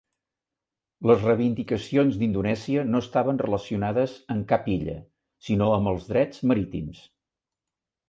Les 1.11 1.25
reivindicacions 1.27 2.17
d'Indonèsia 2.21 2.87
no 2.95 3.03
estaven 3.07 3.43
relacionades 3.45 4.19
amb 4.37 4.51
cap 4.55 4.69
illa, 4.79 4.99
sinó 5.51 5.73
amb 5.79 5.97
els 5.97 6.13
drets 6.13 6.47
marítims. 6.55 7.09